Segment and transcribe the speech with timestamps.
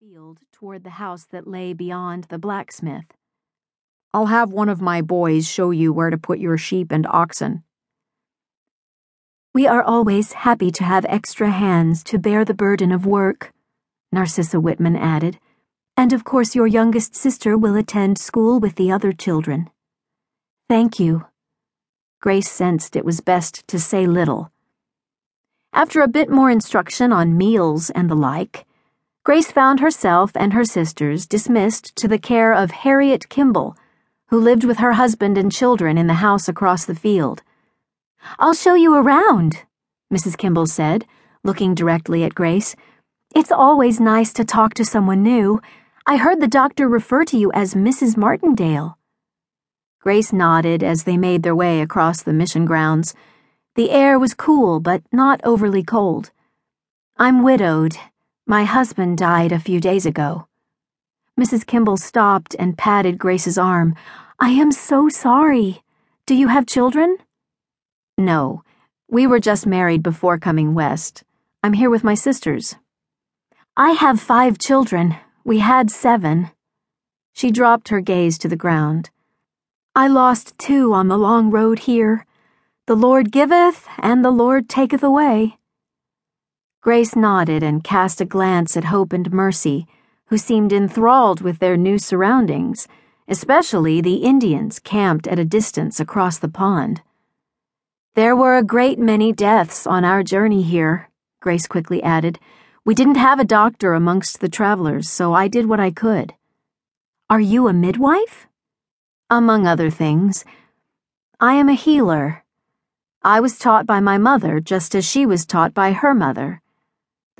[0.00, 3.04] field toward the house that lay beyond the blacksmith.
[4.14, 7.64] I'll have one of my boys show you where to put your sheep and oxen.
[9.52, 13.52] We are always happy to have extra hands to bear the burden of work,
[14.10, 15.38] Narcissa Whitman added.
[15.98, 19.68] And of course, your youngest sister will attend school with the other children.
[20.66, 21.26] Thank you.
[22.22, 24.50] Grace sensed it was best to say little.
[25.74, 28.64] After a bit more instruction on meals and the like,
[29.22, 33.76] Grace found herself and her sisters dismissed to the care of Harriet Kimball,
[34.28, 37.42] who lived with her husband and children in the house across the field.
[38.38, 39.64] I'll show you around,
[40.10, 40.38] Mrs.
[40.38, 41.04] Kimball said,
[41.44, 42.74] looking directly at Grace.
[43.36, 45.60] It's always nice to talk to someone new.
[46.06, 48.16] I heard the doctor refer to you as Mrs.
[48.16, 48.96] Martindale.
[50.00, 53.14] Grace nodded as they made their way across the mission grounds.
[53.74, 56.30] The air was cool, but not overly cold.
[57.18, 57.98] I'm widowed
[58.50, 60.48] my husband died a few days ago.
[61.38, 61.64] Mrs.
[61.64, 63.94] Kimball stopped and patted Grace's arm.
[64.40, 65.84] I am so sorry.
[66.26, 67.18] Do you have children?
[68.18, 68.64] No.
[69.08, 71.22] We were just married before coming west.
[71.62, 72.74] I'm here with my sisters.
[73.76, 75.14] I have five children.
[75.44, 76.50] We had seven.
[77.32, 79.10] She dropped her gaze to the ground.
[79.94, 82.26] I lost two on the long road here.
[82.88, 85.59] The Lord giveth, and the Lord taketh away.
[86.82, 89.86] Grace nodded and cast a glance at Hope and Mercy,
[90.28, 92.88] who seemed enthralled with their new surroundings,
[93.28, 97.02] especially the Indians camped at a distance across the pond.
[98.14, 102.38] There were a great many deaths on our journey here, Grace quickly added.
[102.82, 106.32] We didn't have a doctor amongst the travelers, so I did what I could.
[107.28, 108.46] Are you a midwife?
[109.28, 110.46] Among other things.
[111.38, 112.42] I am a healer.
[113.22, 116.62] I was taught by my mother just as she was taught by her mother.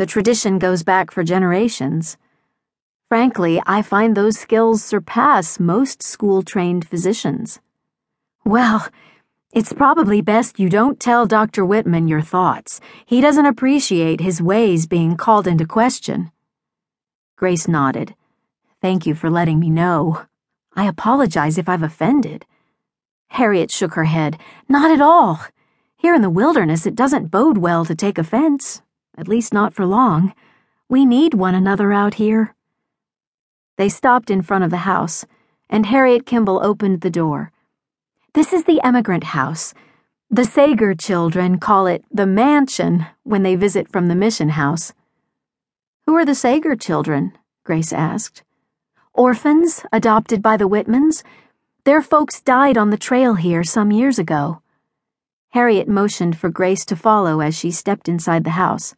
[0.00, 2.16] The tradition goes back for generations.
[3.10, 7.60] Frankly, I find those skills surpass most school trained physicians.
[8.42, 8.88] Well,
[9.52, 11.66] it's probably best you don't tell Dr.
[11.66, 12.80] Whitman your thoughts.
[13.04, 16.32] He doesn't appreciate his ways being called into question.
[17.36, 18.14] Grace nodded.
[18.80, 20.22] Thank you for letting me know.
[20.74, 22.46] I apologize if I've offended.
[23.28, 24.38] Harriet shook her head.
[24.66, 25.44] Not at all.
[25.98, 28.80] Here in the wilderness, it doesn't bode well to take offense
[29.20, 30.32] at least not for long.
[30.88, 32.54] We need one another out here.
[33.76, 35.26] They stopped in front of the house,
[35.68, 37.52] and Harriet Kimball opened the door.
[38.32, 39.74] This is the emigrant house.
[40.30, 44.94] The Sager children call it the mansion when they visit from the mission house.
[46.06, 47.36] Who are the Sager children?
[47.62, 48.42] Grace asked.
[49.12, 51.22] Orphans adopted by the Whitmans.
[51.84, 54.62] Their folks died on the trail here some years ago.
[55.50, 58.94] Harriet motioned for Grace to follow as she stepped inside the house.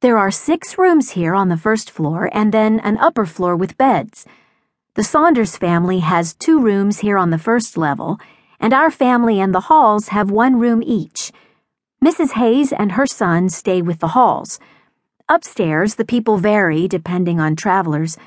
[0.00, 3.78] There are six rooms here on the first floor and then an upper floor with
[3.78, 4.26] beds.
[4.94, 8.18] The Saunders family has two rooms here on the first level,
[8.60, 11.32] and our family and the Halls have one room each.
[12.04, 12.32] Mrs.
[12.32, 14.60] Hayes and her son stay with the Halls.
[15.30, 18.18] Upstairs, the people vary depending on travelers,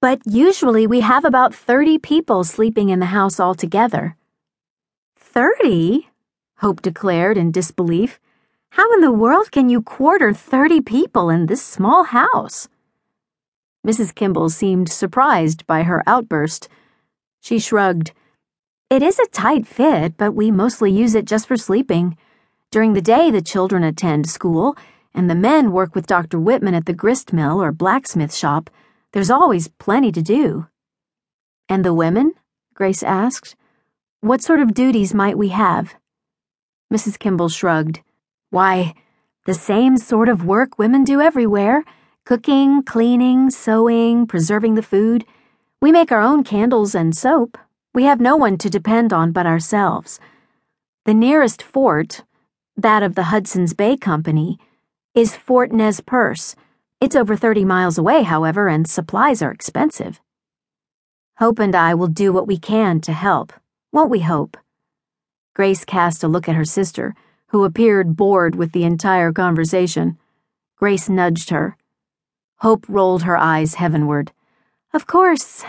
[0.00, 4.16] but usually we have about 30 people sleeping in the house altogether.
[5.16, 6.08] Thirty?
[6.58, 8.18] Hope declared in disbelief.
[8.70, 12.68] How in the world can you quarter 30 people in this small house?
[13.84, 14.14] Mrs.
[14.14, 16.68] Kimball seemed surprised by her outburst.
[17.40, 18.12] She shrugged.
[18.88, 22.16] It is a tight fit, but we mostly use it just for sleeping.
[22.70, 24.76] During the day, the children attend school,
[25.12, 26.38] and the men work with Dr.
[26.38, 28.70] Whitman at the grist mill or blacksmith shop.
[29.12, 30.68] There's always plenty to do.
[31.68, 32.34] And the women?
[32.74, 33.56] Grace asked.
[34.20, 35.94] What sort of duties might we have?
[36.92, 37.18] Mrs.
[37.18, 38.02] Kimball shrugged.
[38.50, 38.94] Why,
[39.46, 41.84] the same sort of work women do everywhere
[42.26, 45.24] cooking, cleaning, sewing, preserving the food.
[45.80, 47.58] We make our own candles and soap.
[47.92, 50.20] We have no one to depend on but ourselves.
[51.06, 52.22] The nearest fort,
[52.76, 54.58] that of the Hudson's Bay Company,
[55.14, 56.54] is Fort Nez Perce.
[57.00, 60.20] It's over 30 miles away, however, and supplies are expensive.
[61.38, 63.52] Hope and I will do what we can to help,
[63.90, 64.56] won't we, Hope?
[65.54, 67.14] Grace cast a look at her sister
[67.50, 70.16] who appeared bored with the entire conversation.
[70.76, 71.76] Grace nudged her.
[72.58, 74.32] Hope rolled her eyes heavenward.
[74.92, 75.64] Of course.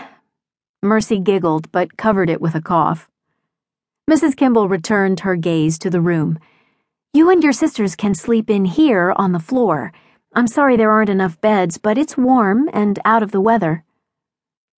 [0.82, 3.08] Mercy giggled, but covered it with a cough.
[4.10, 4.36] Mrs.
[4.36, 6.38] Kimball returned her gaze to the room.
[7.12, 9.92] You and your sisters can sleep in here on the floor.
[10.34, 13.84] I'm sorry there aren't enough beds, but it's warm and out of the weather.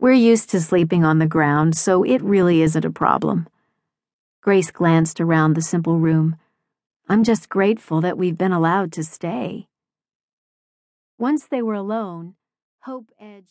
[0.00, 3.46] We're used to sleeping on the ground, so it really isn't a problem.
[4.40, 6.36] Grace glanced around the simple room.
[7.06, 9.66] I'm just grateful that we've been allowed to stay.
[11.18, 12.34] Once they were alone,
[12.84, 13.42] Hope edged